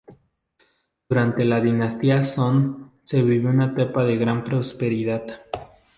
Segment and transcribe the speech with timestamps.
[1.07, 5.43] Durante la dinastía Son, se vivió una etapa de gran prosperidad.